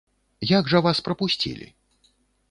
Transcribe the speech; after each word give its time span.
Як 0.51 0.71
жа 0.71 0.79
вас 0.85 1.01
прапусцілі? 1.09 1.67